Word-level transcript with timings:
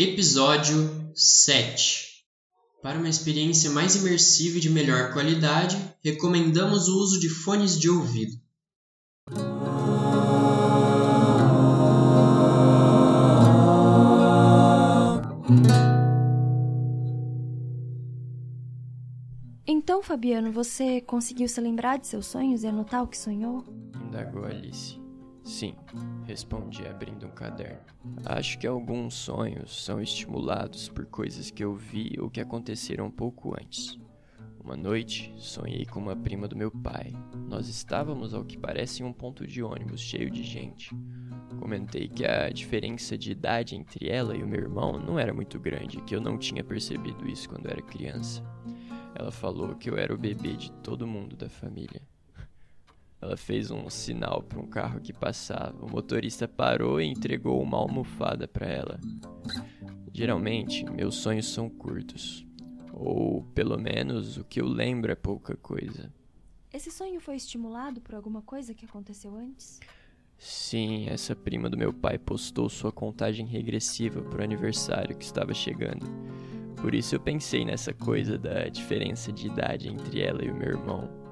Episódio 0.00 1.10
7 1.12 2.22
Para 2.80 3.00
uma 3.00 3.08
experiência 3.08 3.68
mais 3.72 3.96
imersiva 3.96 4.58
e 4.58 4.60
de 4.60 4.70
melhor 4.70 5.12
qualidade, 5.12 5.76
recomendamos 6.04 6.86
o 6.86 7.00
uso 7.00 7.18
de 7.18 7.28
fones 7.28 7.76
de 7.76 7.90
ouvido. 7.90 8.40
Então, 19.66 20.00
Fabiano, 20.00 20.52
você 20.52 21.00
conseguiu 21.00 21.48
se 21.48 21.60
lembrar 21.60 21.98
de 21.98 22.06
seus 22.06 22.26
sonhos 22.26 22.62
e 22.62 22.68
anotar 22.68 23.02
o 23.02 23.08
que 23.08 23.18
sonhou? 23.18 23.64
Indagou 24.06 24.44
Alice. 24.44 25.07
Sim, 25.48 25.74
respondi 26.26 26.86
abrindo 26.86 27.26
um 27.26 27.30
caderno. 27.30 27.80
Acho 28.26 28.58
que 28.58 28.66
alguns 28.66 29.14
sonhos 29.14 29.82
são 29.82 29.98
estimulados 29.98 30.90
por 30.90 31.06
coisas 31.06 31.50
que 31.50 31.64
eu 31.64 31.74
vi 31.74 32.16
ou 32.20 32.28
que 32.28 32.38
aconteceram 32.38 33.10
pouco 33.10 33.56
antes. 33.58 33.98
Uma 34.62 34.76
noite, 34.76 35.32
sonhei 35.38 35.86
com 35.86 36.00
uma 36.00 36.14
prima 36.14 36.46
do 36.46 36.54
meu 36.54 36.70
pai. 36.70 37.14
Nós 37.48 37.66
estávamos 37.66 38.34
ao 38.34 38.44
que 38.44 38.58
parece 38.58 39.02
em 39.02 39.06
um 39.06 39.12
ponto 39.12 39.46
de 39.46 39.62
ônibus 39.62 40.02
cheio 40.02 40.30
de 40.30 40.44
gente. 40.44 40.94
Comentei 41.58 42.08
que 42.08 42.26
a 42.26 42.50
diferença 42.50 43.16
de 43.16 43.32
idade 43.32 43.74
entre 43.74 44.06
ela 44.06 44.36
e 44.36 44.42
o 44.42 44.46
meu 44.46 44.60
irmão 44.60 45.00
não 45.00 45.18
era 45.18 45.32
muito 45.32 45.58
grande, 45.58 46.02
que 46.02 46.14
eu 46.14 46.20
não 46.20 46.36
tinha 46.36 46.62
percebido 46.62 47.26
isso 47.26 47.48
quando 47.48 47.70
era 47.70 47.80
criança. 47.80 48.44
Ela 49.14 49.32
falou 49.32 49.74
que 49.76 49.88
eu 49.88 49.96
era 49.96 50.14
o 50.14 50.18
bebê 50.18 50.52
de 50.52 50.70
todo 50.82 51.06
mundo 51.06 51.36
da 51.36 51.48
família. 51.48 52.02
Ela 53.20 53.36
fez 53.36 53.70
um 53.70 53.90
sinal 53.90 54.42
para 54.42 54.60
um 54.60 54.66
carro 54.66 55.00
que 55.00 55.12
passava. 55.12 55.84
O 55.84 55.90
motorista 55.90 56.46
parou 56.46 57.00
e 57.00 57.06
entregou 57.06 57.60
uma 57.60 57.76
almofada 57.76 58.46
para 58.46 58.66
ela. 58.66 59.00
Geralmente, 60.12 60.84
meus 60.84 61.16
sonhos 61.16 61.46
são 61.52 61.68
curtos. 61.68 62.46
Ou, 62.92 63.42
pelo 63.54 63.76
menos, 63.76 64.36
o 64.36 64.44
que 64.44 64.60
eu 64.60 64.66
lembro 64.66 65.10
é 65.10 65.16
pouca 65.16 65.56
coisa. 65.56 66.12
Esse 66.72 66.90
sonho 66.90 67.20
foi 67.20 67.36
estimulado 67.36 68.00
por 68.00 68.14
alguma 68.14 68.42
coisa 68.42 68.74
que 68.74 68.84
aconteceu 68.84 69.34
antes? 69.34 69.80
Sim, 70.36 71.08
essa 71.08 71.34
prima 71.34 71.68
do 71.68 71.76
meu 71.76 71.92
pai 71.92 72.18
postou 72.18 72.68
sua 72.68 72.92
contagem 72.92 73.44
regressiva 73.46 74.22
para 74.22 74.40
o 74.40 74.44
aniversário 74.44 75.16
que 75.16 75.24
estava 75.24 75.52
chegando. 75.52 76.06
Por 76.76 76.94
isso 76.94 77.16
eu 77.16 77.20
pensei 77.20 77.64
nessa 77.64 77.92
coisa 77.92 78.38
da 78.38 78.68
diferença 78.68 79.32
de 79.32 79.48
idade 79.48 79.88
entre 79.88 80.20
ela 80.20 80.44
e 80.44 80.50
o 80.50 80.54
meu 80.54 80.68
irmão. 80.68 81.27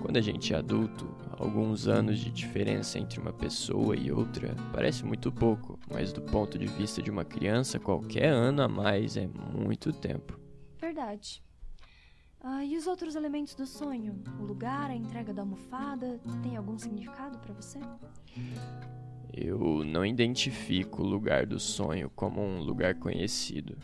Quando 0.00 0.16
a 0.16 0.20
gente 0.20 0.54
é 0.54 0.56
adulto, 0.56 1.14
alguns 1.38 1.86
anos 1.86 2.18
de 2.18 2.30
diferença 2.30 2.98
entre 2.98 3.20
uma 3.20 3.32
pessoa 3.32 3.96
e 3.96 4.10
outra 4.10 4.54
parece 4.72 5.04
muito 5.04 5.30
pouco, 5.30 5.78
mas 5.90 6.12
do 6.12 6.22
ponto 6.22 6.58
de 6.58 6.66
vista 6.66 7.02
de 7.02 7.10
uma 7.10 7.24
criança, 7.24 7.78
qualquer 7.78 8.28
ano 8.28 8.62
a 8.62 8.68
mais 8.68 9.16
é 9.16 9.26
muito 9.26 9.92
tempo. 9.92 10.38
Verdade. 10.80 11.42
Ah, 12.40 12.64
e 12.64 12.76
os 12.76 12.88
outros 12.88 13.14
elementos 13.14 13.54
do 13.54 13.66
sonho? 13.66 14.20
O 14.40 14.44
lugar, 14.44 14.90
a 14.90 14.96
entrega 14.96 15.32
da 15.32 15.42
almofada, 15.42 16.20
tem 16.42 16.56
algum 16.56 16.76
significado 16.76 17.38
para 17.38 17.54
você? 17.54 17.78
Eu 19.32 19.84
não 19.84 20.04
identifico 20.04 21.02
o 21.02 21.06
lugar 21.06 21.46
do 21.46 21.60
sonho 21.60 22.10
como 22.10 22.42
um 22.42 22.60
lugar 22.60 22.96
conhecido. 22.96 23.78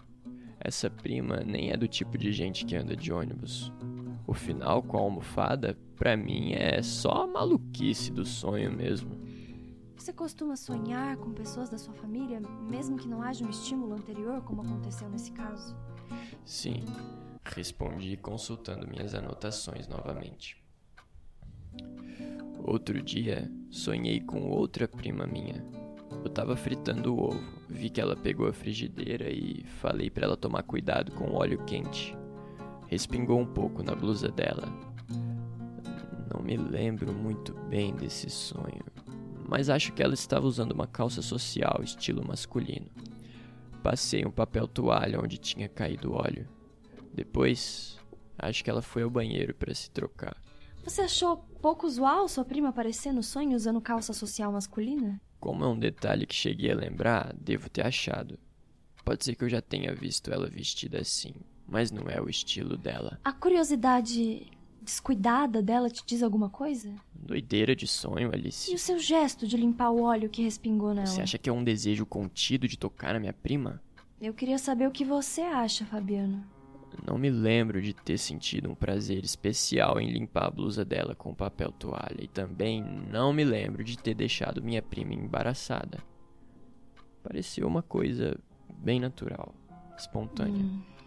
Essa 0.58 0.90
prima 0.90 1.36
nem 1.46 1.70
é 1.70 1.76
do 1.76 1.86
tipo 1.86 2.18
de 2.18 2.32
gente 2.32 2.66
que 2.66 2.74
anda 2.74 2.96
de 2.96 3.12
ônibus. 3.12 3.72
O 4.28 4.34
final 4.34 4.82
com 4.82 4.98
a 4.98 5.00
almofada, 5.00 5.74
pra 5.96 6.14
mim, 6.14 6.52
é 6.52 6.82
só 6.82 7.22
a 7.22 7.26
maluquice 7.26 8.12
do 8.12 8.26
sonho 8.26 8.70
mesmo. 8.70 9.18
Você 9.96 10.12
costuma 10.12 10.54
sonhar 10.54 11.16
com 11.16 11.32
pessoas 11.32 11.70
da 11.70 11.78
sua 11.78 11.94
família, 11.94 12.38
mesmo 12.68 12.98
que 12.98 13.08
não 13.08 13.22
haja 13.22 13.42
um 13.42 13.48
estímulo 13.48 13.94
anterior, 13.94 14.42
como 14.42 14.60
aconteceu 14.60 15.08
nesse 15.08 15.32
caso? 15.32 15.74
Sim, 16.44 16.84
respondi 17.42 18.18
consultando 18.18 18.86
minhas 18.86 19.14
anotações 19.14 19.88
novamente. 19.88 20.62
Outro 22.62 23.00
dia, 23.00 23.50
sonhei 23.70 24.20
com 24.20 24.50
outra 24.50 24.86
prima 24.86 25.26
minha. 25.26 25.64
Eu 26.22 26.28
tava 26.28 26.54
fritando 26.54 27.14
o 27.14 27.28
ovo, 27.28 27.62
vi 27.66 27.88
que 27.88 28.00
ela 28.00 28.14
pegou 28.14 28.46
a 28.46 28.52
frigideira 28.52 29.30
e 29.30 29.64
falei 29.80 30.10
para 30.10 30.26
ela 30.26 30.36
tomar 30.36 30.64
cuidado 30.64 31.12
com 31.12 31.30
o 31.30 31.36
óleo 31.36 31.64
quente. 31.64 32.17
Respingou 32.88 33.38
um 33.38 33.46
pouco 33.46 33.82
na 33.82 33.94
blusa 33.94 34.28
dela. 34.28 34.66
Não 36.32 36.42
me 36.42 36.56
lembro 36.56 37.12
muito 37.12 37.52
bem 37.68 37.94
desse 37.94 38.30
sonho, 38.30 38.82
mas 39.46 39.68
acho 39.68 39.92
que 39.92 40.02
ela 40.02 40.14
estava 40.14 40.46
usando 40.46 40.72
uma 40.72 40.86
calça 40.86 41.20
social 41.20 41.80
estilo 41.82 42.26
masculino. 42.26 42.86
Passei 43.82 44.24
um 44.24 44.30
papel 44.30 44.66
toalha 44.66 45.20
onde 45.20 45.36
tinha 45.36 45.68
caído 45.68 46.14
óleo. 46.14 46.48
Depois, 47.12 47.98
acho 48.38 48.64
que 48.64 48.70
ela 48.70 48.82
foi 48.82 49.02
ao 49.02 49.10
banheiro 49.10 49.54
para 49.54 49.74
se 49.74 49.90
trocar. 49.90 50.36
Você 50.82 51.02
achou 51.02 51.36
pouco 51.60 51.86
usual 51.86 52.26
sua 52.26 52.44
prima 52.44 52.70
aparecer 52.70 53.12
no 53.12 53.22
sonho 53.22 53.54
usando 53.54 53.82
calça 53.82 54.14
social 54.14 54.50
masculina? 54.50 55.20
Como 55.38 55.62
é 55.62 55.68
um 55.68 55.78
detalhe 55.78 56.26
que 56.26 56.34
cheguei 56.34 56.72
a 56.72 56.76
lembrar, 56.76 57.34
devo 57.38 57.68
ter 57.68 57.86
achado. 57.86 58.38
Pode 59.04 59.24
ser 59.24 59.34
que 59.34 59.44
eu 59.44 59.48
já 59.48 59.60
tenha 59.60 59.94
visto 59.94 60.32
ela 60.32 60.48
vestida 60.48 61.00
assim, 61.00 61.34
mas 61.68 61.90
não 61.90 62.08
é 62.08 62.20
o 62.20 62.28
estilo 62.28 62.76
dela. 62.76 63.20
A 63.22 63.32
curiosidade 63.32 64.46
descuidada 64.80 65.60
dela 65.60 65.90
te 65.90 66.02
diz 66.04 66.22
alguma 66.22 66.48
coisa? 66.48 66.94
Doideira 67.14 67.76
de 67.76 67.86
sonho, 67.86 68.30
Alice. 68.32 68.72
E 68.72 68.74
o 68.74 68.78
seu 68.78 68.98
gesto 68.98 69.46
de 69.46 69.56
limpar 69.56 69.90
o 69.90 70.02
óleo 70.02 70.30
que 70.30 70.42
respingou 70.42 70.94
nela? 70.94 71.06
Você 71.06 71.20
acha 71.20 71.36
que 71.36 71.50
é 71.50 71.52
um 71.52 71.62
desejo 71.62 72.06
contido 72.06 72.66
de 72.66 72.78
tocar 72.78 73.12
na 73.12 73.20
minha 73.20 73.34
prima? 73.34 73.82
Eu 74.18 74.32
queria 74.32 74.58
saber 74.58 74.88
o 74.88 74.90
que 74.90 75.04
você 75.04 75.42
acha, 75.42 75.84
Fabiano. 75.84 76.42
Não 77.06 77.18
me 77.18 77.30
lembro 77.30 77.82
de 77.82 77.92
ter 77.92 78.18
sentido 78.18 78.70
um 78.70 78.74
prazer 78.74 79.22
especial 79.22 80.00
em 80.00 80.10
limpar 80.10 80.46
a 80.46 80.50
blusa 80.50 80.84
dela 80.84 81.14
com 81.14 81.34
papel 81.34 81.70
toalha 81.70 82.22
e 82.22 82.26
também 82.26 82.82
não 82.82 83.32
me 83.32 83.44
lembro 83.44 83.84
de 83.84 83.96
ter 83.96 84.14
deixado 84.14 84.62
minha 84.62 84.82
prima 84.82 85.12
embaraçada. 85.12 85.98
Pareceu 87.22 87.68
uma 87.68 87.82
coisa 87.82 88.38
bem 88.78 88.98
natural, 88.98 89.54
espontânea. 89.96 90.64
Hum. 90.64 90.97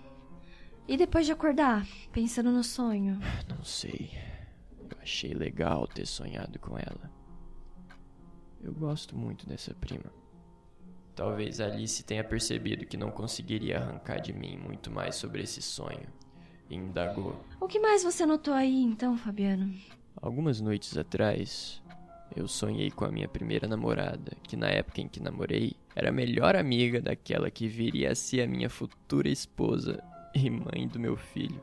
E 0.91 0.97
depois 0.97 1.25
de 1.25 1.31
acordar, 1.31 1.88
pensando 2.12 2.52
no 2.52 2.66
sonho? 2.66 3.18
Não 3.47 3.63
sei. 3.63 4.12
Eu 4.78 4.97
achei 5.02 5.34
legal 5.34 5.88
ter 5.88 6.06
sonhado 6.06 6.59
com 6.59 6.78
ela. 6.78 7.09
Eu 8.62 8.74
gosto 8.74 9.16
muito 9.16 9.47
dessa 9.47 9.74
prima. 9.74 10.12
Talvez 11.16 11.62
Alice 11.62 12.03
tenha 12.03 12.25
percebido 12.25 12.85
que 12.85 12.97
não 12.97 13.09
conseguiria 13.09 13.78
arrancar 13.78 14.19
de 14.19 14.34
mim 14.34 14.57
muito 14.57 14.91
mais 14.91 15.16
sobre 15.16 15.41
esse 15.41 15.62
sonho. 15.62 16.09
E 16.69 16.75
indagou. 16.75 17.41
O 17.62 17.69
que 17.69 17.80
mais 17.80 18.03
você 18.03 18.25
notou 18.25 18.53
aí 18.53 18.81
então, 18.84 19.18
Fabiano? 19.18 19.74
Algumas 20.22 20.59
noites 20.59 20.97
atrás, 20.97 21.81
eu 22.35 22.50
sonhei 22.50 22.91
com 22.91 23.06
a 23.06 23.12
minha 23.13 23.30
primeira 23.30 23.66
namorada, 23.66 24.35
que 24.44 24.57
na 24.57 24.68
época 24.68 25.00
em 25.00 25.07
que 25.07 25.24
namorei, 25.24 25.74
era 25.96 26.09
a 26.09 26.12
melhor 26.12 26.53
amiga 26.53 27.00
daquela 27.00 27.50
que 27.50 27.66
viria 27.66 28.12
a 28.12 28.16
ser 28.16 28.41
a 28.41 28.47
minha 28.47 28.69
futura 28.69 29.30
esposa 29.30 30.11
e 30.34 30.50
mãe 30.50 30.88
do 30.88 31.00
meu 31.00 31.16
filho. 31.16 31.62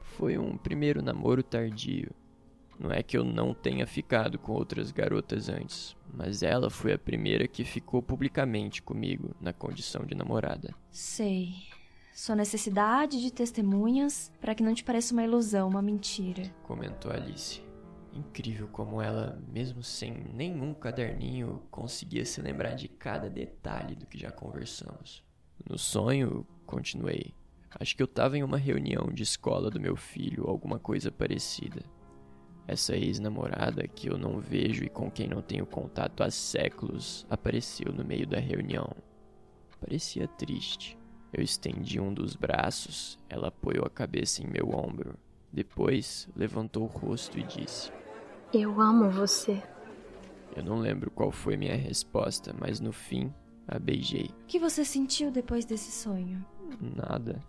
Foi 0.00 0.36
um 0.36 0.56
primeiro 0.56 1.02
namoro 1.02 1.42
tardio. 1.42 2.10
Não 2.78 2.90
é 2.90 3.02
que 3.02 3.16
eu 3.16 3.24
não 3.24 3.54
tenha 3.54 3.86
ficado 3.86 4.38
com 4.38 4.52
outras 4.52 4.90
garotas 4.90 5.48
antes, 5.48 5.96
mas 6.12 6.42
ela 6.42 6.68
foi 6.68 6.92
a 6.92 6.98
primeira 6.98 7.46
que 7.46 7.64
ficou 7.64 8.02
publicamente 8.02 8.82
comigo 8.82 9.34
na 9.40 9.52
condição 9.52 10.04
de 10.04 10.14
namorada. 10.14 10.74
Sei. 10.90 11.54
Sua 12.12 12.36
necessidade 12.36 13.20
de 13.20 13.32
testemunhas 13.32 14.32
para 14.40 14.54
que 14.54 14.62
não 14.62 14.74
te 14.74 14.84
pareça 14.84 15.14
uma 15.14 15.22
ilusão, 15.22 15.68
uma 15.68 15.80
mentira. 15.80 16.42
Comentou 16.64 17.10
Alice. 17.10 17.62
Incrível 18.12 18.68
como 18.68 19.00
ela, 19.00 19.40
mesmo 19.50 19.82
sem 19.82 20.12
nenhum 20.12 20.74
caderninho, 20.74 21.62
conseguia 21.70 22.26
se 22.26 22.42
lembrar 22.42 22.74
de 22.74 22.86
cada 22.86 23.30
detalhe 23.30 23.94
do 23.94 24.06
que 24.06 24.18
já 24.18 24.30
conversamos. 24.30 25.24
No 25.66 25.78
sonho, 25.78 26.46
continuei. 26.66 27.34
Acho 27.78 27.96
que 27.96 28.02
eu 28.02 28.06
estava 28.06 28.36
em 28.36 28.42
uma 28.42 28.58
reunião 28.58 29.08
de 29.12 29.22
escola 29.22 29.70
do 29.70 29.80
meu 29.80 29.96
filho, 29.96 30.48
alguma 30.48 30.78
coisa 30.78 31.10
parecida. 31.10 31.82
Essa 32.66 32.96
ex-namorada 32.96 33.86
que 33.88 34.08
eu 34.08 34.16
não 34.16 34.38
vejo 34.38 34.84
e 34.84 34.88
com 34.88 35.10
quem 35.10 35.28
não 35.28 35.42
tenho 35.42 35.66
contato 35.66 36.22
há 36.22 36.30
séculos 36.30 37.26
apareceu 37.28 37.92
no 37.92 38.04
meio 38.04 38.26
da 38.26 38.38
reunião. 38.38 38.94
Parecia 39.80 40.28
triste. 40.28 40.96
Eu 41.32 41.42
estendi 41.42 41.98
um 41.98 42.12
dos 42.12 42.36
braços, 42.36 43.18
ela 43.28 43.48
apoiou 43.48 43.84
a 43.86 43.90
cabeça 43.90 44.42
em 44.42 44.46
meu 44.46 44.70
ombro. 44.70 45.18
Depois 45.52 46.28
levantou 46.36 46.84
o 46.84 46.86
rosto 46.86 47.38
e 47.38 47.42
disse: 47.42 47.90
Eu 48.52 48.80
amo 48.80 49.10
você. 49.10 49.62
Eu 50.54 50.62
não 50.62 50.78
lembro 50.78 51.10
qual 51.10 51.32
foi 51.32 51.56
minha 51.56 51.74
resposta, 51.74 52.54
mas 52.58 52.80
no 52.80 52.92
fim 52.92 53.32
a 53.66 53.78
beijei. 53.78 54.30
O 54.42 54.46
que 54.46 54.58
você 54.58 54.84
sentiu 54.84 55.30
depois 55.30 55.64
desse 55.64 55.90
sonho? 55.90 56.44
Nada. 56.80 57.40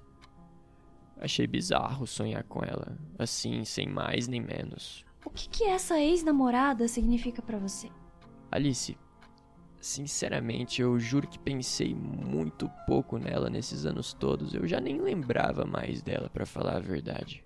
Achei 1.24 1.48
bizarro 1.48 2.06
sonhar 2.06 2.44
com 2.44 2.62
ela, 2.64 2.98
assim, 3.18 3.64
sem 3.64 3.88
mais 3.88 4.28
nem 4.28 4.42
menos. 4.42 5.06
O 5.26 5.30
que, 5.30 5.48
que 5.48 5.64
essa 5.64 5.98
ex-namorada 5.98 6.86
significa 6.88 7.42
para 7.42 7.58
você? 7.58 7.90
Alice, 8.52 8.98
Sinceramente, 9.84 10.82
eu 10.82 10.98
juro 10.98 11.28
que 11.28 11.38
pensei 11.38 11.94
muito 11.94 12.72
pouco 12.88 13.18
nela 13.18 13.50
nesses 13.50 13.86
anos 13.86 14.14
todos. 14.14 14.54
Eu 14.54 14.66
já 14.66 14.80
nem 14.80 14.98
lembrava 14.98 15.66
mais 15.66 16.02
dela, 16.02 16.30
para 16.30 16.46
falar 16.46 16.78
a 16.78 16.80
verdade. 16.80 17.44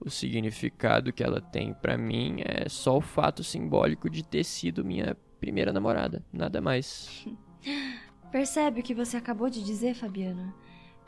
O 0.00 0.08
significado 0.08 1.12
que 1.12 1.22
ela 1.22 1.42
tem 1.42 1.74
para 1.74 1.98
mim 1.98 2.36
é 2.42 2.70
só 2.70 2.96
o 2.96 3.02
fato 3.02 3.44
simbólico 3.44 4.08
de 4.08 4.24
ter 4.24 4.44
sido 4.44 4.82
minha 4.82 5.14
primeira 5.38 5.70
namorada, 5.70 6.24
nada 6.32 6.58
mais. 6.58 7.26
Percebe 8.32 8.80
o 8.80 8.82
que 8.82 8.94
você 8.94 9.18
acabou 9.18 9.50
de 9.50 9.62
dizer, 9.62 9.92
Fabiana? 9.92 10.54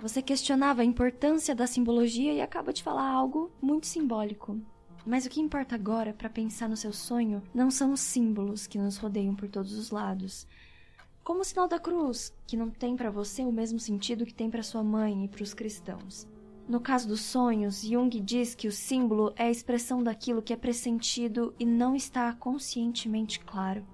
Você 0.03 0.23
questionava 0.23 0.81
a 0.81 0.85
importância 0.85 1.55
da 1.55 1.67
simbologia 1.67 2.33
e 2.33 2.41
acaba 2.41 2.73
de 2.73 2.83
falar 2.83 3.07
algo 3.07 3.51
muito 3.61 3.87
simbólico. 3.87 4.59
Mas 5.05 5.27
o 5.27 5.29
que 5.29 5.43
importa 5.43 5.75
agora 5.75 6.15
para 6.15 6.31
pensar 6.31 6.71
no 6.71 6.77
seu 6.77 6.91
sonho 6.91 7.43
não 7.55 7.71
são 7.71 7.93
os 7.93 8.01
símbolos 8.01 8.67
que 8.67 8.79
nos 8.79 8.97
rodeiam 8.97 9.35
por 9.35 9.49
todos 9.51 9.75
os 9.75 9.91
lados. 9.91 10.47
Como 11.23 11.41
o 11.41 11.45
sinal 11.45 11.69
da 11.69 11.79
cruz, 11.79 12.35
que 12.47 12.57
não 12.57 12.71
tem 12.71 12.97
para 12.97 13.11
você 13.11 13.43
o 13.43 13.53
mesmo 13.53 13.79
sentido 13.79 14.25
que 14.25 14.33
tem 14.33 14.49
para 14.49 14.63
sua 14.63 14.83
mãe 14.83 15.27
e 15.27 15.29
para 15.29 15.43
os 15.43 15.53
cristãos. 15.53 16.27
No 16.67 16.81
caso 16.81 17.07
dos 17.07 17.21
sonhos, 17.21 17.83
Jung 17.83 18.09
diz 18.21 18.55
que 18.55 18.69
o 18.69 18.73
símbolo 18.73 19.35
é 19.37 19.45
a 19.45 19.51
expressão 19.51 20.03
daquilo 20.03 20.41
que 20.41 20.53
é 20.53 20.57
pressentido 20.57 21.55
e 21.59 21.67
não 21.67 21.95
está 21.95 22.33
conscientemente 22.33 23.39
claro. 23.41 23.85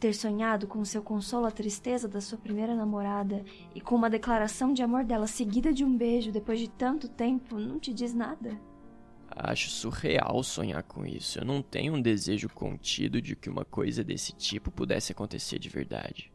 Ter 0.00 0.14
sonhado 0.14 0.66
com 0.66 0.82
seu 0.82 1.02
consolo 1.02 1.44
a 1.44 1.50
tristeza 1.50 2.08
da 2.08 2.22
sua 2.22 2.38
primeira 2.38 2.74
namorada 2.74 3.44
e 3.74 3.82
com 3.82 3.94
uma 3.94 4.08
declaração 4.08 4.72
de 4.72 4.82
amor 4.82 5.04
dela 5.04 5.26
seguida 5.26 5.74
de 5.74 5.84
um 5.84 5.94
beijo 5.94 6.32
depois 6.32 6.58
de 6.58 6.70
tanto 6.70 7.06
tempo 7.06 7.58
não 7.58 7.78
te 7.78 7.92
diz 7.92 8.14
nada? 8.14 8.58
Acho 9.28 9.68
surreal 9.68 10.42
sonhar 10.42 10.82
com 10.84 11.04
isso. 11.04 11.38
Eu 11.38 11.44
não 11.44 11.60
tenho 11.60 11.92
um 11.92 12.00
desejo 12.00 12.48
contido 12.48 13.20
de 13.20 13.36
que 13.36 13.50
uma 13.50 13.62
coisa 13.64 14.02
desse 14.02 14.32
tipo 14.32 14.70
pudesse 14.70 15.12
acontecer 15.12 15.58
de 15.58 15.68
verdade. 15.68 16.32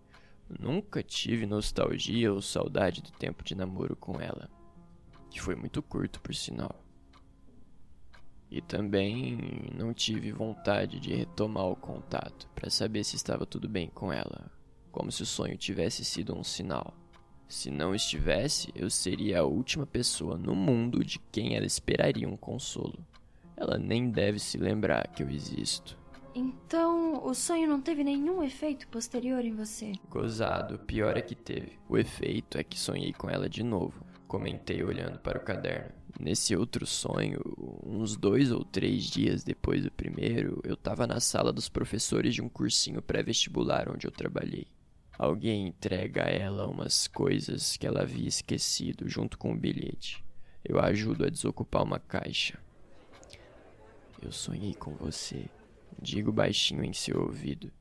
Nunca 0.48 1.02
tive 1.02 1.48
nostalgia 1.48 2.32
ou 2.32 2.44
saudade 2.44 3.02
do 3.02 3.12
tempo 3.12 3.44
de 3.44 3.56
namoro 3.56 3.96
com 3.96 4.22
ela, 4.22 4.48
que 5.28 5.42
foi 5.42 5.56
muito 5.56 5.82
curto, 5.82 6.22
por 6.22 6.36
sinal. 6.36 6.85
E 8.50 8.62
também 8.62 9.38
não 9.76 9.94
tive 9.94 10.32
vontade 10.32 11.00
de 11.00 11.14
retomar 11.14 11.66
o 11.66 11.76
contato 11.76 12.48
para 12.56 12.70
saber 12.70 13.04
se 13.04 13.16
estava 13.16 13.46
tudo 13.46 13.68
bem 13.68 13.90
com 13.90 14.14
ela, 14.14 14.52
como 14.92 15.12
se 15.12 15.24
o 15.24 15.26
sonho 15.26 15.58
tivesse 15.58 16.06
sido 16.06 16.38
um 16.38 16.44
sinal. 16.44 16.94
Se 17.48 17.70
não 17.70 17.94
estivesse, 17.94 18.72
eu 18.76 18.90
seria 18.90 19.40
a 19.40 19.46
última 19.46 19.86
pessoa 19.86 20.38
no 20.38 20.56
mundo 20.56 21.04
de 21.04 21.20
quem 21.32 21.56
ela 21.56 21.66
esperaria 21.66 22.28
um 22.28 22.38
consolo. 22.38 23.06
Ela 23.56 23.78
nem 23.78 24.10
deve 24.10 24.40
se 24.40 24.58
lembrar 24.58 25.08
que 25.10 25.24
eu 25.24 25.30
existo. 25.30 25.98
Então, 26.34 27.26
o 27.26 27.34
sonho 27.34 27.68
não 27.68 27.80
teve 27.80 28.04
nenhum 28.04 28.44
efeito 28.44 28.88
posterior 28.90 29.46
em 29.46 29.56
você? 29.56 29.94
Gozado, 30.10 30.78
pior 30.80 31.16
é 31.16 31.22
que 31.22 31.34
teve. 31.34 31.80
O 31.88 31.98
efeito 31.98 32.58
é 32.58 32.64
que 32.64 32.78
sonhei 32.78 33.14
com 33.14 33.30
ela 33.30 33.48
de 33.48 33.64
novo. 33.64 34.05
Comentei 34.28 34.84
olhando 34.84 35.20
para 35.20 35.38
o 35.38 35.44
caderno. 35.44 35.92
Nesse 36.20 36.56
outro 36.56 36.86
sonho, 36.86 37.40
uns 37.84 38.16
dois 38.16 38.52
ou 38.52 38.64
três 38.64 39.04
dias 39.04 39.44
depois 39.44 39.84
do 39.84 39.92
primeiro, 39.92 40.62
eu 40.64 40.74
estava 40.74 41.06
na 41.06 41.20
sala 41.20 41.52
dos 41.52 41.70
professores 41.70 42.34
de 42.34 42.42
um 42.42 42.50
cursinho 42.50 43.02
pré-vestibular 43.02 43.90
onde 43.90 44.08
eu 44.08 44.12
trabalhei. 44.12 44.68
Alguém 45.18 45.68
entrega 45.68 46.26
a 46.26 46.30
ela 46.30 46.68
umas 46.68 47.08
coisas 47.08 47.78
que 47.78 47.86
ela 47.86 48.02
havia 48.02 48.28
esquecido 48.28 49.08
junto 49.08 49.38
com 49.38 49.54
o 49.54 49.58
bilhete. 49.58 50.24
Eu 50.64 50.80
a 50.80 50.86
ajudo 50.86 51.26
a 51.26 51.30
desocupar 51.30 51.84
uma 51.84 52.00
caixa. 52.00 52.60
Eu 54.22 54.32
sonhei 54.32 54.74
com 54.74 54.96
você. 54.96 55.46
Digo 56.02 56.32
baixinho 56.32 56.84
em 56.84 56.94
seu 56.94 57.22
ouvido. 57.22 57.72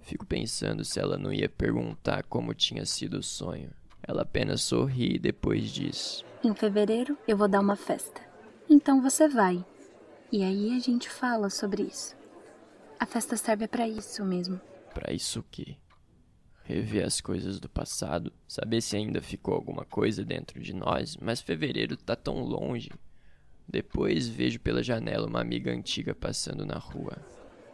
Fico 0.00 0.26
pensando 0.26 0.84
se 0.84 0.98
ela 0.98 1.16
não 1.16 1.32
ia 1.32 1.48
perguntar 1.48 2.24
como 2.24 2.52
tinha 2.52 2.84
sido 2.84 3.18
o 3.18 3.22
sonho. 3.22 3.70
Ela 4.02 4.22
apenas 4.22 4.62
sorri 4.62 5.14
e 5.14 5.18
depois 5.18 5.70
diz: 5.70 6.24
Em 6.42 6.54
fevereiro 6.54 7.16
eu 7.26 7.36
vou 7.36 7.48
dar 7.48 7.60
uma 7.60 7.76
festa. 7.76 8.20
Então 8.68 9.00
você 9.00 9.28
vai. 9.28 9.64
E 10.30 10.42
aí 10.42 10.76
a 10.76 10.80
gente 10.80 11.08
fala 11.08 11.50
sobre 11.50 11.82
isso. 11.82 12.16
A 12.98 13.06
festa 13.06 13.36
serve 13.36 13.68
para 13.68 13.86
isso 13.86 14.24
mesmo. 14.24 14.60
Para 14.94 15.12
isso 15.12 15.40
o 15.40 15.44
quê? 15.50 15.76
rever 16.64 17.04
as 17.04 17.20
coisas 17.20 17.58
do 17.58 17.68
passado, 17.68 18.32
saber 18.46 18.80
se 18.80 18.96
ainda 18.96 19.20
ficou 19.20 19.54
alguma 19.54 19.84
coisa 19.84 20.24
dentro 20.24 20.60
de 20.60 20.72
nós, 20.72 21.16
mas 21.16 21.40
fevereiro 21.40 21.96
tá 21.96 22.16
tão 22.16 22.42
longe. 22.42 22.90
Depois 23.68 24.28
vejo 24.28 24.60
pela 24.60 24.82
janela 24.82 25.26
uma 25.26 25.40
amiga 25.40 25.72
antiga 25.72 26.14
passando 26.14 26.64
na 26.64 26.78
rua. 26.78 27.16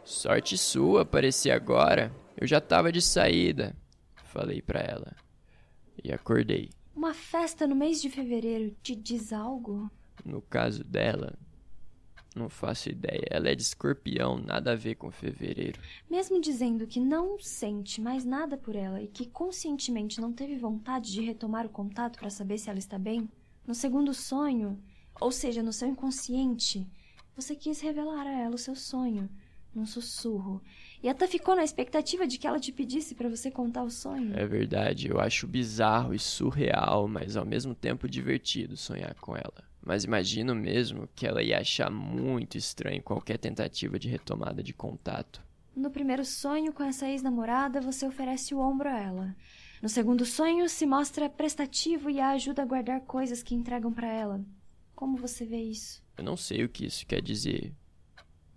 Sorte 0.03 0.57
sua 0.57 1.01
aparecer 1.03 1.51
agora. 1.51 2.11
Eu 2.37 2.47
já 2.47 2.61
tava 2.61 2.91
de 2.91 3.01
saída, 3.01 3.75
falei 4.25 4.61
para 4.61 4.79
ela. 4.79 5.15
E 6.03 6.11
acordei. 6.11 6.69
Uma 6.95 7.13
festa 7.13 7.67
no 7.67 7.75
mês 7.75 8.01
de 8.01 8.09
fevereiro 8.09 8.75
te 8.81 8.95
diz 8.95 9.31
algo? 9.31 9.89
No 10.25 10.41
caso 10.41 10.83
dela, 10.83 11.37
não 12.35 12.49
faço 12.49 12.89
ideia. 12.89 13.25
Ela 13.29 13.49
é 13.49 13.55
de 13.55 13.61
escorpião, 13.61 14.37
nada 14.37 14.73
a 14.73 14.75
ver 14.75 14.95
com 14.95 15.11
fevereiro. 15.11 15.79
Mesmo 16.09 16.39
dizendo 16.39 16.85
que 16.85 16.99
não 16.99 17.39
sente 17.39 18.01
mais 18.01 18.23
nada 18.23 18.57
por 18.57 18.75
ela 18.75 19.01
e 19.01 19.07
que 19.07 19.25
conscientemente 19.25 20.21
não 20.21 20.31
teve 20.31 20.57
vontade 20.57 21.11
de 21.11 21.21
retomar 21.21 21.65
o 21.65 21.69
contato 21.69 22.19
para 22.19 22.29
saber 22.29 22.57
se 22.57 22.69
ela 22.69 22.79
está 22.79 22.97
bem, 22.97 23.29
no 23.65 23.75
segundo 23.75 24.13
sonho, 24.13 24.81
ou 25.19 25.31
seja, 25.31 25.61
no 25.61 25.73
seu 25.73 25.87
inconsciente, 25.87 26.87
você 27.35 27.55
quis 27.55 27.81
revelar 27.81 28.25
a 28.25 28.39
ela 28.39 28.55
o 28.55 28.59
seu 28.59 28.75
sonho, 28.75 29.29
num 29.73 29.85
sussurro, 29.85 30.61
e 31.01 31.09
até 31.09 31.27
ficou 31.27 31.55
na 31.55 31.63
expectativa 31.63 32.27
de 32.27 32.37
que 32.37 32.47
ela 32.47 32.59
te 32.59 32.71
pedisse 32.71 33.15
para 33.15 33.29
você 33.29 33.49
contar 33.49 33.83
o 33.83 33.89
sonho. 33.89 34.37
É 34.37 34.45
verdade, 34.45 35.09
eu 35.09 35.19
acho 35.19 35.47
bizarro 35.47 36.13
e 36.13 36.19
surreal, 36.19 37.07
mas 37.07 37.35
ao 37.37 37.45
mesmo 37.45 37.73
tempo 37.73 38.07
divertido 38.07 38.75
sonhar 38.75 39.15
com 39.15 39.35
ela 39.35 39.69
mas 39.81 40.03
imagino 40.03 40.53
mesmo 40.53 41.09
que 41.15 41.25
ela 41.25 41.41
ia 41.41 41.59
achar 41.59 41.89
muito 41.89 42.57
estranho 42.57 43.01
qualquer 43.01 43.37
tentativa 43.37 43.97
de 43.97 44.07
retomada 44.07 44.61
de 44.61 44.73
contato. 44.73 45.41
No 45.75 45.89
primeiro 45.89 46.25
sonho 46.25 46.73
com 46.73 46.83
essa 46.83 47.07
ex-namorada, 47.07 47.79
você 47.79 48.05
oferece 48.05 48.53
o 48.53 48.59
ombro 48.59 48.89
a 48.89 48.99
ela. 48.99 49.35
No 49.81 49.87
segundo 49.87 50.25
sonho, 50.25 50.67
se 50.67 50.85
mostra 50.85 51.29
prestativo 51.29 52.09
e 52.09 52.19
a 52.19 52.31
ajuda 52.31 52.61
a 52.61 52.65
guardar 52.65 53.01
coisas 53.01 53.41
que 53.41 53.55
entregam 53.55 53.91
para 53.91 54.11
ela. 54.11 54.43
Como 54.93 55.17
você 55.17 55.45
vê 55.45 55.61
isso? 55.61 56.03
Eu 56.17 56.23
não 56.23 56.35
sei 56.35 56.65
o 56.65 56.69
que 56.69 56.85
isso 56.85 57.07
quer 57.07 57.21
dizer, 57.21 57.73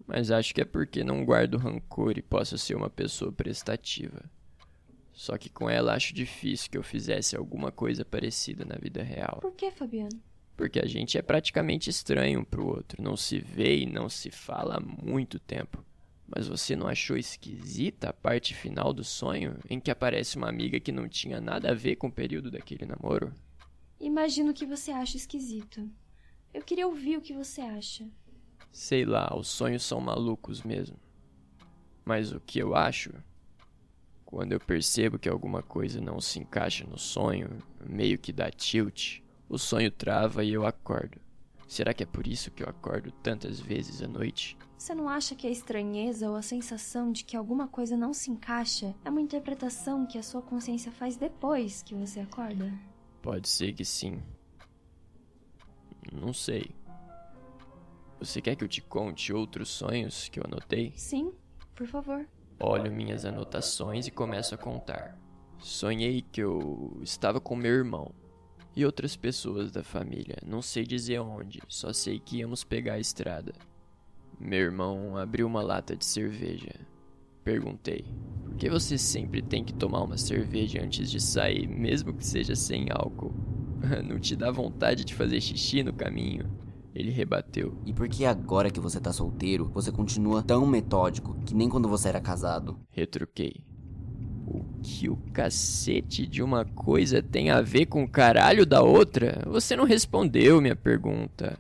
mas 0.07 0.31
acho 0.31 0.55
que 0.55 0.61
é 0.61 0.65
porque 0.65 1.05
não 1.05 1.25
guardo 1.25 1.59
rancor 1.59 2.17
e 2.17 2.23
posso 2.23 2.57
ser 2.59 2.75
uma 2.75 2.91
pessoa 2.91 3.33
prestativa. 3.33 4.23
Só 5.13 5.37
que 5.37 5.51
com 5.51 5.69
ela 5.69 5.95
acho 5.95 6.15
difícil 6.15 6.71
que 6.71 6.79
eu 6.79 6.83
fizesse 6.83 7.37
alguma 7.37 7.71
coisa 7.71 8.05
parecida 8.05 8.65
na 8.65 8.77
vida 8.77 9.03
real. 9.03 9.39
Por 9.41 9.53
que, 9.53 9.71
Fabiano? 9.71 10.21
porque 10.57 10.79
a 10.79 10.87
gente 10.87 11.19
é 11.19 11.23
praticamente 11.23 11.91
estranho 11.91 12.41
um 12.41 12.45
pro 12.45 12.67
outro, 12.67 13.03
não 13.03 13.17
se 13.17 13.39
vê 13.39 13.81
e 13.81 13.87
não 13.87 14.09
se 14.09 14.31
fala 14.31 14.77
há 14.77 14.81
muito 14.81 15.39
tempo. 15.39 15.85
Mas 16.27 16.47
você 16.47 16.77
não 16.77 16.87
achou 16.87 17.17
esquisita 17.17 18.11
a 18.11 18.13
parte 18.13 18.55
final 18.55 18.93
do 18.93 19.05
sonho, 19.05 19.59
em 19.69 19.81
que 19.81 19.91
aparece 19.91 20.37
uma 20.37 20.49
amiga 20.49 20.81
que 20.81 20.93
não 20.93 21.09
tinha 21.09 21.41
nada 21.41 21.71
a 21.71 21.75
ver 21.75 21.97
com 21.97 22.07
o 22.07 22.13
período 22.13 22.51
daquele 22.51 22.87
namoro? 22.87 23.33
Imagino 24.01 24.55
que 24.55 24.65
você 24.65 24.91
acha 24.93 25.17
esquisito. 25.17 25.91
Eu 26.55 26.63
queria 26.63 26.87
ouvir 26.87 27.17
o 27.19 27.21
que 27.21 27.35
você 27.35 27.61
acha. 27.61 28.07
Sei 28.73 29.05
lá, 29.05 29.37
os 29.37 29.49
sonhos 29.49 29.83
são 29.83 30.01
malucos 30.01 30.63
mesmo. 30.63 30.97
Mas 32.07 32.33
o 32.33 32.41
que 32.41 32.59
eu 32.59 32.75
acho? 32.75 33.13
Quando 34.25 34.53
eu 34.53 34.59
percebo 34.59 35.19
que 35.19 35.29
alguma 35.29 35.63
coisa 35.63 36.01
não 36.01 36.19
se 36.21 36.41
encaixa 36.41 36.87
no 36.87 36.99
sonho, 36.99 37.59
meio 37.87 38.19
que 38.19 38.33
dá 38.33 38.51
tilt, 38.51 39.21
o 39.47 39.59
sonho 39.59 39.91
trava 39.91 40.43
e 40.43 40.55
eu 40.55 40.65
acordo. 40.65 41.21
Será 41.69 41.93
que 41.93 42.03
é 42.03 42.07
por 42.07 42.27
isso 42.27 42.51
que 42.51 42.63
eu 42.63 42.69
acordo 42.69 43.13
tantas 43.23 43.61
vezes 43.61 44.03
à 44.03 44.09
noite? 44.09 44.57
Você 44.79 44.95
não 44.95 45.09
acha 45.09 45.35
que 45.35 45.47
a 45.47 45.51
estranheza 45.51 46.29
ou 46.29 46.35
a 46.35 46.43
sensação 46.43 47.13
de 47.13 47.25
que 47.25 47.37
alguma 47.37 47.69
coisa 47.69 47.97
não 47.97 48.15
se 48.15 48.31
encaixa 48.31 48.95
é 49.05 49.11
uma 49.11 49.21
interpretação 49.21 50.07
que 50.07 50.17
a 50.19 50.23
sua 50.23 50.41
consciência 50.41 50.91
faz 50.91 51.17
depois 51.17 51.83
que 51.83 51.95
você 51.95 52.21
acorda? 52.21 52.73
Pode 53.21 53.49
ser 53.49 53.75
que 53.75 53.85
sim. 53.85 54.23
Não 56.11 56.33
sei. 56.33 56.75
Você 58.25 58.41
quer 58.41 58.55
que 58.55 58.63
eu 58.63 58.69
te 58.69 58.81
conte 58.81 59.33
outros 59.33 59.69
sonhos 59.69 60.29
que 60.29 60.39
eu 60.39 60.45
anotei? 60.47 60.93
Sim, 60.95 61.33
por 61.75 61.89
favor. 61.89 62.25
Olho 62.61 62.93
minhas 62.93 63.25
anotações 63.25 64.07
e 64.07 64.13
começo 64.13 64.55
a 64.55 64.59
contar. 64.59 65.19
Sonhei 65.59 66.23
que 66.23 66.41
eu 66.41 67.01
estava 67.03 67.41
com 67.41 67.57
meu 67.57 67.73
irmão 67.73 68.15
e 68.77 68.87
outras 68.87 69.17
pessoas 69.17 69.73
da 69.73 69.83
família. 69.83 70.37
Não 70.47 70.63
sei 70.63 70.85
dizer 70.85 71.19
onde, 71.19 71.61
só 71.67 71.93
sei 71.93 72.21
que 72.21 72.37
íamos 72.37 72.63
pegar 72.63 72.95
a 72.95 73.01
estrada. 73.01 73.53
Meu 74.39 74.61
irmão 74.61 75.17
abriu 75.17 75.49
uma 75.49 75.61
lata 75.61 75.97
de 75.97 76.05
cerveja. 76.05 76.73
Perguntei: 77.43 78.05
Por 78.45 78.55
que 78.55 78.71
você 78.71 78.97
sempre 78.97 79.43
tem 79.43 79.65
que 79.65 79.75
tomar 79.75 80.03
uma 80.05 80.17
cerveja 80.17 80.81
antes 80.81 81.11
de 81.11 81.21
sair, 81.21 81.67
mesmo 81.67 82.15
que 82.15 82.25
seja 82.25 82.55
sem 82.55 82.87
álcool? 82.89 83.35
Não 84.07 84.21
te 84.21 84.37
dá 84.37 84.49
vontade 84.53 85.05
de 85.05 85.13
fazer 85.13 85.41
xixi 85.41 85.83
no 85.83 85.93
caminho? 85.93 86.62
Ele 86.95 87.11
rebateu. 87.11 87.77
E 87.87 87.93
por 87.93 88.09
que 88.09 88.25
agora 88.25 88.71
que 88.71 88.81
você 88.81 89.01
tá 89.01 89.13
solteiro, 89.13 89.71
você 89.73 89.91
continua 89.91 90.43
tão 90.43 90.67
metódico 90.67 91.35
que 91.47 91.55
nem 91.55 91.69
quando 91.69 91.89
você 91.89 92.09
era 92.09 92.21
casado? 92.21 92.79
Retruquei. 92.91 93.65
O 94.47 94.63
que 94.83 95.09
o 95.09 95.17
cacete 95.33 96.27
de 96.27 96.43
uma 96.43 96.65
coisa 96.65 97.23
tem 97.23 97.51
a 97.51 97.63
ver 97.63 97.87
com 97.87 98.05
o 98.05 98.11
caralho 98.11 98.67
da 98.67 98.83
outra? 98.83 99.43
Você 99.47 99.75
não 99.75 99.85
respondeu 99.85 100.61
minha 100.61 100.77
pergunta. 100.77 101.59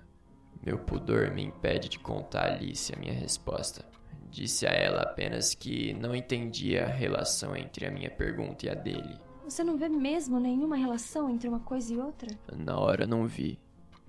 Meu 0.65 0.79
pudor 0.79 1.33
me 1.33 1.43
impede 1.43 1.89
de 1.89 1.99
contar 1.99 2.43
a 2.43 2.55
Alice 2.55 2.93
a 2.95 2.99
minha 2.99 3.15
resposta. 3.15 3.85
Disse 4.31 4.67
a 4.67 4.71
ela 4.71 5.03
apenas 5.03 5.55
que 5.55 5.93
não 5.95 6.15
entendia 6.15 6.85
a 6.85 6.89
relação 6.89 7.57
entre 7.57 7.87
a 7.87 7.91
minha 7.91 8.11
pergunta 8.11 8.67
e 8.67 8.69
a 8.69 8.75
dele. 8.75 9.19
Você 9.45 9.65
não 9.65 9.77
vê 9.77 9.89
mesmo 9.89 10.39
nenhuma 10.39 10.77
relação 10.77 11.29
entre 11.29 11.49
uma 11.49 11.61
coisa 11.61 11.93
e 11.93 11.99
outra? 11.99 12.31
Na 12.57 12.79
hora 12.79 13.07
não 13.07 13.27
vi, 13.27 13.59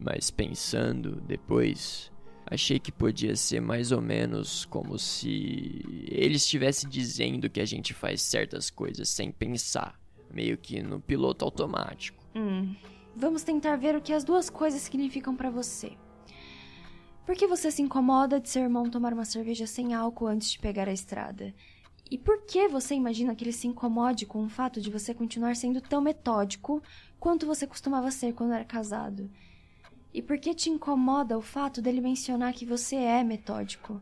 mas 0.04 0.30
pensando 0.30 1.22
depois, 1.22 2.12
achei 2.46 2.80
que 2.80 2.92
podia 2.92 3.36
ser 3.36 3.62
mais 3.62 3.92
ou 3.92 4.02
menos 4.02 4.66
como 4.66 5.00
se 5.00 5.82
ele 6.10 6.36
estivesse 6.36 6.88
dizendo 6.88 7.50
que 7.50 7.62
a 7.62 7.66
gente 7.66 7.94
faz 7.94 8.22
certas 8.22 8.70
coisas 8.70 9.10
sem 9.10 9.32
pensar, 9.32 10.00
meio 10.30 10.58
que 10.58 10.82
no 10.82 11.00
piloto 11.00 11.46
automático. 11.46 12.24
Hum. 12.36 12.76
Vamos 13.16 13.44
tentar 13.44 13.76
ver 13.76 13.96
o 13.96 14.02
que 14.02 14.12
as 14.12 14.24
duas 14.24 14.50
coisas 14.50 14.82
significam 14.82 15.36
para 15.36 15.50
você. 15.50 15.92
Por 17.26 17.36
que 17.36 17.48
você 17.48 17.72
se 17.72 17.82
incomoda 17.82 18.40
de 18.40 18.50
seu 18.50 18.64
irmão 18.64 18.90
tomar 18.90 19.14
uma 19.14 19.24
cerveja 19.24 19.66
sem 19.66 19.94
álcool 19.94 20.28
antes 20.28 20.52
de 20.52 20.60
pegar 20.60 20.90
a 20.90 20.94
estrada? 20.94 21.54
E 22.12 22.18
por 22.18 22.46
que 22.46 22.68
você 22.68 22.96
imagina 22.96 23.34
que 23.34 23.44
ele 23.44 23.54
se 23.54 23.68
incomode 23.68 24.26
com 24.26 24.44
o 24.44 24.50
fato 24.50 24.82
de 24.82 24.92
você 24.92 25.14
continuar 25.14 25.56
sendo 25.56 25.80
tão 25.80 26.02
metódico 26.02 26.84
quanto 27.20 27.46
você 27.46 27.66
costumava 27.66 28.12
ser 28.12 28.34
quando 28.34 28.54
era 28.54 28.66
casado? 28.66 29.30
E 30.14 30.22
por 30.22 30.38
que 30.38 30.54
te 30.54 30.70
incomoda 30.70 31.36
o 31.36 31.42
fato 31.42 31.82
dele 31.82 32.00
mencionar 32.00 32.54
que 32.54 32.66
você 32.66 32.96
é 32.98 33.24
metódico? 33.24 34.00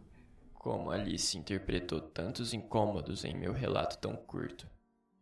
Como 0.53 0.91
Alice 0.91 1.37
interpretou 1.37 2.01
tantos 2.01 2.53
incômodos 2.53 3.23
em 3.23 3.33
meu 3.33 3.53
relato 3.53 3.97
tão 3.97 4.15
curto, 4.15 4.69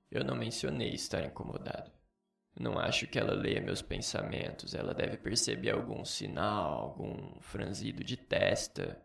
eu 0.10 0.24
não 0.24 0.36
mencionei 0.36 0.90
estar 0.90 1.24
incomodado. 1.24 1.92
Não 2.60 2.80
acho 2.80 3.08
que 3.08 3.20
ela 3.20 3.34
leia 3.34 3.62
meus 3.62 3.82
pensamentos. 3.82 4.74
Ela 4.74 4.94
deve 4.94 5.18
perceber 5.18 5.70
algum 5.70 6.04
sinal, 6.04 6.74
algum 6.74 7.40
franzido 7.40 8.04
de 8.04 8.18
testa. 8.18 9.00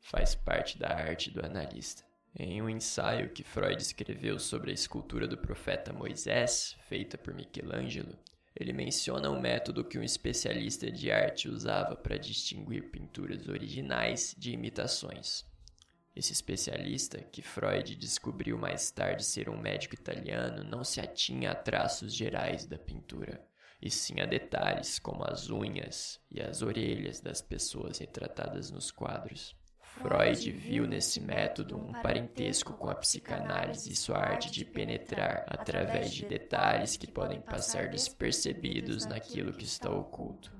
Faz 0.00 0.34
parte 0.36 0.78
da 0.78 0.88
arte 0.88 1.30
do 1.30 1.44
analista. 1.44 2.04
Em 2.38 2.62
um 2.62 2.70
ensaio 2.70 3.30
que 3.30 3.42
Freud 3.42 3.82
escreveu 3.82 4.38
sobre 4.38 4.70
a 4.70 4.74
escultura 4.74 5.26
do 5.26 5.36
profeta 5.36 5.92
Moisés, 5.92 6.76
feita 6.88 7.18
por 7.18 7.34
Michelangelo, 7.34 8.16
ele 8.58 8.72
menciona 8.72 9.30
um 9.30 9.40
método 9.40 9.84
que 9.84 9.96
um 9.96 10.02
especialista 10.02 10.90
de 10.90 11.12
arte 11.12 11.48
usava 11.48 11.94
para 11.94 12.18
distinguir 12.18 12.90
pinturas 12.90 13.46
originais 13.46 14.34
de 14.36 14.50
imitações. 14.50 15.46
Esse 16.14 16.32
especialista, 16.32 17.22
que 17.22 17.40
Freud 17.40 17.94
descobriu 17.94 18.58
mais 18.58 18.90
tarde 18.90 19.24
ser 19.24 19.48
um 19.48 19.56
médico 19.56 19.94
italiano, 19.94 20.64
não 20.64 20.82
se 20.82 21.00
atinha 21.00 21.52
a 21.52 21.54
traços 21.54 22.12
gerais 22.12 22.66
da 22.66 22.76
pintura, 22.76 23.40
e 23.80 23.88
sim 23.88 24.20
a 24.20 24.26
detalhes 24.26 24.98
como 24.98 25.22
as 25.22 25.48
unhas 25.48 26.20
e 26.28 26.40
as 26.40 26.60
orelhas 26.60 27.20
das 27.20 27.40
pessoas 27.40 27.98
retratadas 27.98 28.72
nos 28.72 28.90
quadros. 28.90 29.57
Freud 30.00 30.52
viu 30.52 30.86
nesse 30.86 31.20
método 31.20 31.76
um 31.76 31.92
parentesco 32.02 32.72
com 32.72 32.88
a 32.88 32.94
psicanálise 32.94 33.92
e 33.92 33.96
sua 33.96 34.18
arte 34.18 34.50
de 34.50 34.64
penetrar 34.64 35.44
através 35.48 36.12
de 36.12 36.24
detalhes 36.24 36.96
que 36.96 37.06
podem 37.06 37.40
passar 37.40 37.88
despercebidos 37.88 39.06
naquilo 39.06 39.52
que 39.52 39.64
está 39.64 39.90
oculto. 39.90 40.52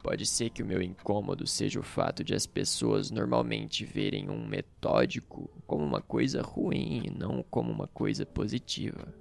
Pode 0.00 0.24
ser 0.26 0.50
que 0.50 0.62
o 0.62 0.66
meu 0.66 0.80
incômodo 0.80 1.46
seja 1.46 1.80
o 1.80 1.82
fato 1.82 2.22
de 2.22 2.34
as 2.34 2.46
pessoas 2.46 3.10
normalmente 3.10 3.84
verem 3.84 4.30
um 4.30 4.46
metódico 4.46 5.50
como 5.66 5.82
uma 5.82 6.00
coisa 6.00 6.40
ruim 6.40 7.02
e 7.06 7.10
não 7.10 7.42
como 7.42 7.72
uma 7.72 7.88
coisa 7.88 8.24
positiva. 8.24 9.12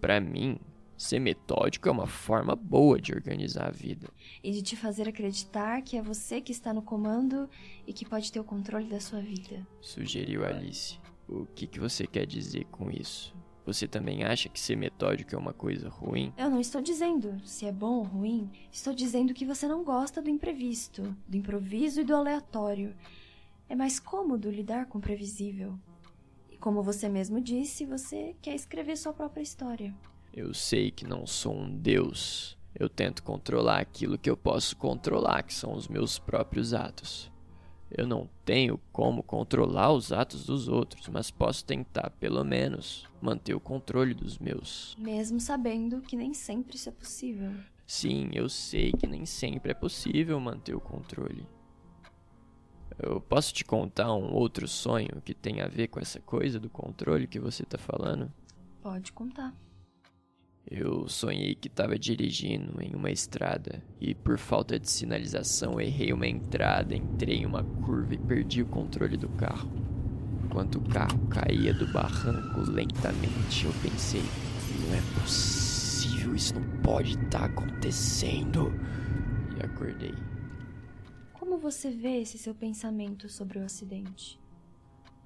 Para 0.00 0.20
mim, 0.20 0.58
ser 1.00 1.18
metódico 1.18 1.88
é 1.88 1.92
uma 1.92 2.06
forma 2.06 2.54
boa 2.54 3.00
de 3.00 3.14
organizar 3.14 3.68
a 3.68 3.70
vida. 3.70 4.08
E 4.44 4.52
de 4.52 4.60
te 4.60 4.76
fazer 4.76 5.08
acreditar 5.08 5.80
que 5.80 5.96
é 5.96 6.02
você 6.02 6.42
que 6.42 6.52
está 6.52 6.74
no 6.74 6.82
comando 6.82 7.48
e 7.86 7.92
que 7.92 8.04
pode 8.04 8.30
ter 8.30 8.38
o 8.38 8.44
controle 8.44 8.86
da 8.86 9.00
sua 9.00 9.18
vida. 9.18 9.66
Sugeriu 9.80 10.44
Alice. 10.44 11.00
O 11.26 11.46
que, 11.46 11.66
que 11.66 11.80
você 11.80 12.06
quer 12.06 12.26
dizer 12.26 12.66
com 12.66 12.90
isso? 12.90 13.34
Você 13.64 13.88
também 13.88 14.24
acha 14.24 14.50
que 14.50 14.60
ser 14.60 14.76
metódico 14.76 15.34
é 15.34 15.38
uma 15.38 15.54
coisa 15.54 15.88
ruim? 15.88 16.34
Eu 16.36 16.50
não 16.50 16.60
estou 16.60 16.82
dizendo 16.82 17.40
se 17.46 17.64
é 17.64 17.72
bom 17.72 17.94
ou 17.98 18.02
ruim. 18.02 18.50
Estou 18.70 18.92
dizendo 18.92 19.32
que 19.32 19.46
você 19.46 19.66
não 19.66 19.82
gosta 19.82 20.20
do 20.20 20.28
imprevisto, 20.28 21.16
do 21.26 21.36
improviso 21.36 22.02
e 22.02 22.04
do 22.04 22.14
aleatório. 22.14 22.94
É 23.70 23.74
mais 23.74 23.98
cômodo 23.98 24.50
lidar 24.50 24.84
com 24.84 24.98
o 24.98 25.02
previsível. 25.02 25.78
E 26.50 26.58
como 26.58 26.82
você 26.82 27.08
mesmo 27.08 27.40
disse, 27.40 27.86
você 27.86 28.36
quer 28.42 28.54
escrever 28.54 28.98
sua 28.98 29.14
própria 29.14 29.42
história. 29.42 29.94
Eu 30.32 30.54
sei 30.54 30.90
que 30.90 31.04
não 31.04 31.26
sou 31.26 31.54
um 31.54 31.76
deus. 31.76 32.56
Eu 32.74 32.88
tento 32.88 33.22
controlar 33.22 33.80
aquilo 33.80 34.16
que 34.16 34.30
eu 34.30 34.36
posso 34.36 34.76
controlar, 34.76 35.42
que 35.42 35.52
são 35.52 35.74
os 35.74 35.88
meus 35.88 36.18
próprios 36.18 36.72
atos. 36.72 37.30
Eu 37.90 38.06
não 38.06 38.30
tenho 38.44 38.78
como 38.92 39.22
controlar 39.22 39.92
os 39.92 40.12
atos 40.12 40.46
dos 40.46 40.68
outros, 40.68 41.08
mas 41.08 41.30
posso 41.30 41.64
tentar, 41.64 42.10
pelo 42.20 42.44
menos, 42.44 43.08
manter 43.20 43.54
o 43.54 43.60
controle 43.60 44.14
dos 44.14 44.38
meus. 44.38 44.96
Mesmo 44.96 45.40
sabendo 45.40 46.00
que 46.00 46.14
nem 46.14 46.32
sempre 46.32 46.76
isso 46.76 46.88
é 46.88 46.92
possível. 46.92 47.52
Sim, 47.84 48.30
eu 48.32 48.48
sei 48.48 48.92
que 48.92 49.08
nem 49.08 49.26
sempre 49.26 49.72
é 49.72 49.74
possível 49.74 50.38
manter 50.38 50.76
o 50.76 50.80
controle. 50.80 51.44
Eu 52.96 53.20
posso 53.20 53.52
te 53.52 53.64
contar 53.64 54.14
um 54.14 54.32
outro 54.32 54.68
sonho 54.68 55.20
que 55.24 55.34
tem 55.34 55.60
a 55.60 55.66
ver 55.66 55.88
com 55.88 55.98
essa 55.98 56.20
coisa 56.20 56.60
do 56.60 56.70
controle 56.70 57.26
que 57.26 57.40
você 57.40 57.64
tá 57.64 57.78
falando? 57.78 58.32
Pode 58.80 59.12
contar. 59.12 59.52
Eu 60.68 61.08
sonhei 61.08 61.54
que 61.54 61.68
estava 61.68 61.98
dirigindo 61.98 62.80
em 62.82 62.94
uma 62.94 63.10
estrada 63.10 63.82
e, 64.00 64.14
por 64.14 64.38
falta 64.38 64.78
de 64.78 64.90
sinalização, 64.90 65.80
errei 65.80 66.12
uma 66.12 66.26
entrada, 66.26 66.94
entrei 66.94 67.38
em 67.38 67.46
uma 67.46 67.64
curva 67.64 68.14
e 68.14 68.18
perdi 68.18 68.62
o 68.62 68.66
controle 68.66 69.16
do 69.16 69.28
carro. 69.30 69.70
Enquanto 70.44 70.76
o 70.76 70.88
carro 70.88 71.26
caía 71.28 71.72
do 71.72 71.86
barranco 71.92 72.60
lentamente, 72.60 73.66
eu 73.66 73.72
pensei: 73.82 74.22
não 74.80 74.94
é 74.94 75.20
possível, 75.20 76.34
isso 76.34 76.54
não 76.54 76.82
pode 76.82 77.14
estar 77.14 77.40
tá 77.40 77.44
acontecendo. 77.46 78.72
E 79.56 79.64
acordei. 79.64 80.14
Como 81.32 81.58
você 81.58 81.90
vê 81.90 82.20
esse 82.20 82.38
seu 82.38 82.54
pensamento 82.54 83.28
sobre 83.28 83.58
o 83.58 83.64
acidente? 83.64 84.38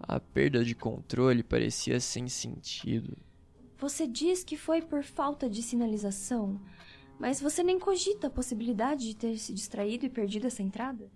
A 0.00 0.18
perda 0.18 0.64
de 0.64 0.74
controle 0.74 1.42
parecia 1.42 2.00
sem 2.00 2.28
sentido. 2.28 3.16
Você 3.78 4.06
diz 4.06 4.44
que 4.44 4.56
foi 4.56 4.80
por 4.80 5.02
falta 5.02 5.48
de 5.48 5.62
sinalização, 5.62 6.60
mas 7.18 7.40
você 7.40 7.62
nem 7.62 7.78
cogita 7.78 8.28
a 8.28 8.30
possibilidade 8.30 9.06
de 9.06 9.16
ter 9.16 9.38
se 9.38 9.52
distraído 9.52 10.06
e 10.06 10.10
perdido 10.10 10.46
essa 10.46 10.62
entrada? 10.62 11.10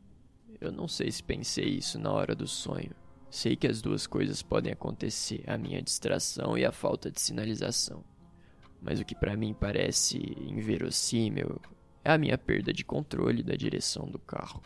Eu 0.61 0.73
não 0.73 0.89
sei 0.89 1.11
se 1.11 1.23
pensei 1.23 1.67
isso 1.67 1.99
na 1.99 2.11
hora 2.11 2.35
do 2.35 2.47
sonho. 2.47 2.95
Sei 3.31 3.55
que 3.55 3.67
as 3.67 3.83
duas 3.83 4.07
coisas 4.07 4.43
podem 4.43 4.73
acontecer, 4.73 5.45
a 5.47 5.59
minha 5.59 5.83
distração 5.83 6.57
e 6.57 6.65
a 6.65 6.73
falta 6.73 7.11
de 7.11 7.21
sinalização. 7.21 8.03
Mas 8.81 9.01
o 9.01 9.05
que 9.05 9.15
para 9.15 9.37
mim 9.37 9.55
parece 9.55 10.19
inverossímil 10.41 11.61
é 12.05 12.13
a 12.13 12.19
minha 12.19 12.39
perda 12.39 12.73
de 12.73 12.85
controle 12.85 13.43
da 13.43 13.55
direção 13.55 14.07
do 14.07 14.19
carro. 14.19 14.63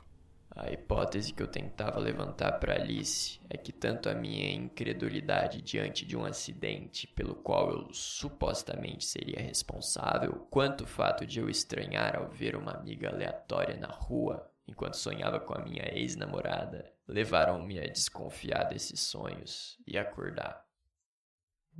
A 0.54 0.70
hipótese 0.70 1.32
que 1.32 1.42
eu 1.42 1.48
tentava 1.48 1.98
levantar 1.98 2.52
para 2.60 2.74
Alice 2.74 3.40
é 3.48 3.56
que 3.56 3.72
tanto 3.72 4.10
a 4.10 4.14
minha 4.14 4.52
incredulidade 4.52 5.62
diante 5.62 6.04
de 6.04 6.14
um 6.14 6.26
acidente 6.26 7.06
pelo 7.06 7.34
qual 7.34 7.70
eu 7.70 7.94
supostamente 7.94 9.06
seria 9.06 9.40
responsável, 9.40 10.46
quanto 10.50 10.84
o 10.84 10.86
fato 10.86 11.24
de 11.24 11.40
eu 11.40 11.48
estranhar 11.48 12.16
ao 12.16 12.28
ver 12.28 12.54
uma 12.54 12.72
amiga 12.72 13.08
aleatória 13.08 13.76
na 13.78 13.88
rua 13.88 14.46
enquanto 14.68 14.96
sonhava 14.96 15.40
com 15.40 15.54
a 15.54 15.62
minha 15.62 15.88
ex-namorada, 15.94 16.92
levaram-me 17.08 17.78
a 17.78 17.86
desconfiar 17.86 18.64
desses 18.64 19.00
sonhos 19.00 19.78
e 19.86 19.98
acordar. 19.98 20.64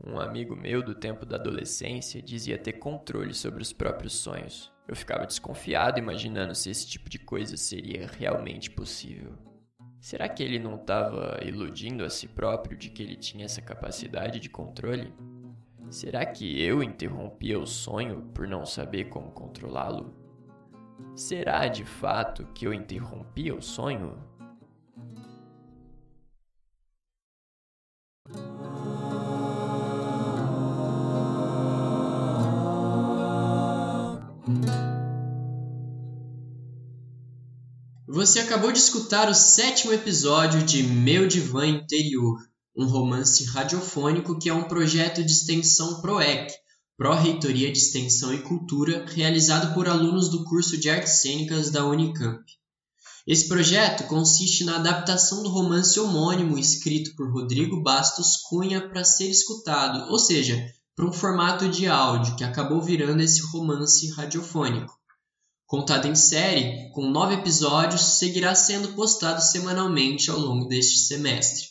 Um 0.02 0.18
amigo 0.18 0.56
meu 0.56 0.82
do 0.82 0.94
tempo 0.94 1.26
da 1.26 1.36
adolescência 1.36 2.22
dizia 2.22 2.58
ter 2.58 2.74
controle 2.74 3.34
sobre 3.34 3.62
os 3.62 3.72
próprios 3.72 4.14
sonhos. 4.14 4.72
Eu 4.92 4.96
ficava 4.96 5.24
desconfiado 5.24 5.98
imaginando 5.98 6.54
se 6.54 6.68
esse 6.68 6.86
tipo 6.86 7.08
de 7.08 7.18
coisa 7.18 7.56
seria 7.56 8.06
realmente 8.06 8.70
possível. 8.70 9.32
Será 9.98 10.28
que 10.28 10.42
ele 10.42 10.58
não 10.58 10.74
estava 10.74 11.40
iludindo 11.42 12.04
a 12.04 12.10
si 12.10 12.28
próprio 12.28 12.76
de 12.76 12.90
que 12.90 13.02
ele 13.02 13.16
tinha 13.16 13.46
essa 13.46 13.62
capacidade 13.62 14.38
de 14.38 14.50
controle? 14.50 15.10
Será 15.88 16.26
que 16.26 16.62
eu 16.62 16.82
interrompia 16.82 17.58
o 17.58 17.66
sonho 17.66 18.20
por 18.34 18.46
não 18.46 18.66
saber 18.66 19.04
como 19.04 19.30
controlá-lo? 19.30 20.14
Será 21.16 21.68
de 21.68 21.86
fato 21.86 22.44
que 22.54 22.66
eu 22.66 22.74
interrompia 22.74 23.54
o 23.54 23.62
sonho? 23.62 24.22
Você 38.14 38.40
acabou 38.40 38.70
de 38.70 38.78
escutar 38.78 39.30
o 39.30 39.34
sétimo 39.34 39.90
episódio 39.90 40.62
de 40.62 40.82
Meu 40.82 41.26
Divã 41.26 41.66
Interior. 41.66 42.36
um 42.76 42.84
romance 42.84 43.42
radiofônico 43.46 44.38
que 44.38 44.50
é 44.50 44.52
um 44.54 44.68
projeto 44.68 45.24
de 45.24 45.32
extensão 45.32 46.02
PROEC, 46.02 46.52
Pró-Reitoria 46.98 47.72
de 47.72 47.78
Extensão 47.78 48.34
e 48.34 48.42
Cultura, 48.42 49.06
realizado 49.08 49.72
por 49.72 49.88
alunos 49.88 50.28
do 50.28 50.44
curso 50.44 50.76
de 50.76 50.90
Artes 50.90 51.22
Cênicas 51.22 51.70
da 51.70 51.86
Unicamp. 51.86 52.44
Esse 53.26 53.48
projeto 53.48 54.06
consiste 54.08 54.62
na 54.62 54.76
adaptação 54.76 55.42
do 55.42 55.48
romance 55.48 55.98
homônimo 55.98 56.58
escrito 56.58 57.16
por 57.16 57.32
Rodrigo 57.32 57.82
Bastos 57.82 58.36
Cunha 58.46 58.90
para 58.90 59.04
ser 59.04 59.30
escutado, 59.30 60.12
ou 60.12 60.18
seja, 60.18 60.62
para 60.94 61.06
um 61.06 61.12
formato 61.14 61.66
de 61.66 61.88
áudio 61.88 62.36
que 62.36 62.44
acabou 62.44 62.82
virando 62.82 63.22
esse 63.22 63.40
romance 63.40 64.10
radiofônico. 64.10 65.01
Contado 65.72 66.06
em 66.06 66.14
série, 66.14 66.90
com 66.90 67.08
nove 67.08 67.32
episódios, 67.32 68.02
seguirá 68.18 68.54
sendo 68.54 68.92
postado 68.92 69.40
semanalmente 69.40 70.30
ao 70.30 70.38
longo 70.38 70.68
deste 70.68 70.98
semestre. 70.98 71.68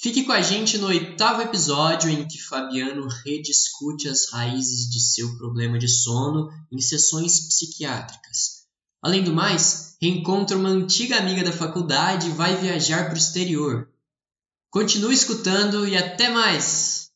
Fique 0.00 0.22
com 0.22 0.30
a 0.30 0.40
gente 0.40 0.78
no 0.78 0.86
oitavo 0.86 1.42
episódio 1.42 2.08
em 2.10 2.28
que 2.28 2.40
Fabiano 2.40 3.08
rediscute 3.24 4.08
as 4.08 4.30
raízes 4.30 4.88
de 4.88 5.00
seu 5.00 5.36
problema 5.36 5.80
de 5.80 5.88
sono 5.88 6.48
em 6.70 6.80
sessões 6.80 7.48
psiquiátricas. 7.48 8.68
Além 9.02 9.24
do 9.24 9.34
mais, 9.34 9.96
reencontra 10.00 10.56
uma 10.56 10.68
antiga 10.68 11.18
amiga 11.18 11.42
da 11.42 11.50
faculdade 11.50 12.28
e 12.28 12.34
vai 12.34 12.56
viajar 12.56 13.06
para 13.06 13.14
o 13.14 13.18
exterior. 13.18 13.90
Continue 14.70 15.12
escutando 15.12 15.88
e 15.88 15.96
até 15.96 16.30
mais! 16.30 17.10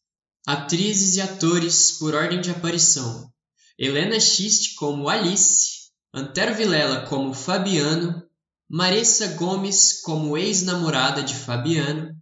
Atrizes 0.44 1.14
e 1.14 1.20
atores 1.20 1.92
por 1.92 2.12
ordem 2.12 2.40
de 2.40 2.50
aparição: 2.50 3.32
Helena 3.78 4.18
Schist 4.18 4.74
como 4.74 5.08
Alice, 5.08 5.77
Antero 6.14 6.54
Vilela 6.54 7.06
como 7.06 7.34
Fabiano, 7.34 8.22
Marissa 8.66 9.34
Gomes 9.34 10.00
como 10.02 10.38
ex-namorada 10.38 11.22
de 11.22 11.34
Fabiano, 11.34 12.16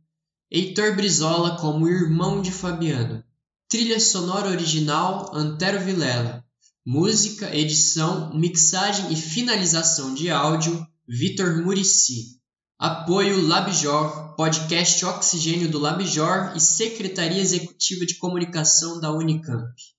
Heitor 0.51 0.97
Brizola 0.97 1.57
como 1.57 1.89
irmão 1.89 2.43
de 2.43 2.51
Fabiano. 2.51 3.23
Trilha 3.69 4.01
sonora 4.01 4.49
original 4.49 5.31
Antero 5.33 5.79
Vilela. 5.79 6.45
Música, 6.85 7.55
edição, 7.55 8.35
mixagem 8.35 9.13
e 9.13 9.17
finalização 9.17 10.15
de 10.15 10.31
áudio 10.31 10.85
Vitor 11.09 11.63
Murici. 11.63 12.41
Apoio 12.77 13.41
Labjor, 13.41 14.35
podcast 14.35 15.05
Oxigênio 15.05 15.71
do 15.71 15.79
Labjor 15.79 16.57
e 16.57 16.61
Secretaria 16.61 17.41
Executiva 17.41 18.05
de 18.05 18.17
Comunicação 18.17 19.01
da 19.01 19.13
Unicamp. 19.13 19.96